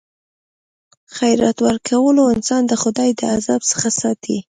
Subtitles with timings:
[1.15, 4.37] خیرات ورکول انسان د خدای د عذاب څخه ساتي.